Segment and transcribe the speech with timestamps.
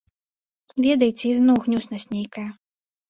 [0.85, 2.49] Ведаеце, ізноў гнюснасць нейкая.